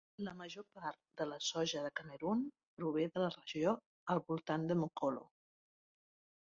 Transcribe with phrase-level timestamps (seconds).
[0.27, 2.41] La major part de la soja de Camerun
[2.81, 3.77] prové de la regió
[4.15, 5.27] al voltant de Mokolo.